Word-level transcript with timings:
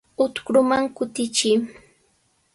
Utrkuman 0.23 0.83
kutichiy. 0.95 1.57